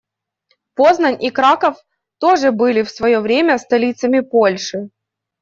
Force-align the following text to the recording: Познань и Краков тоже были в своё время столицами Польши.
Познань 0.73 1.21
и 1.23 1.29
Краков 1.29 1.77
тоже 2.19 2.51
были 2.51 2.81
в 2.81 2.89
своё 2.89 3.21
время 3.21 3.59
столицами 3.59 4.21
Польши. 4.21 4.89